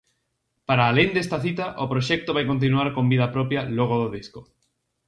[0.67, 4.39] Para alén desta cita, o proxecto vai continuar con vida propia logo do disco.